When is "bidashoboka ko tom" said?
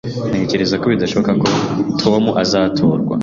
0.91-2.23